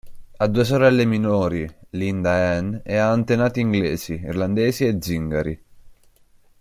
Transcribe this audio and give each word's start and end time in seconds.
Ha 0.37 0.47
due 0.47 0.63
sorelle 0.63 1.05
minori, 1.05 1.63
Linda 1.91 2.35
e 2.39 2.47
Anne, 2.57 2.81
e 2.83 2.95
ha 2.95 3.11
antenati 3.11 3.59
inglesi, 3.59 4.13
irlandesi 4.15 4.87
e 4.87 4.97
zingari. 4.99 5.63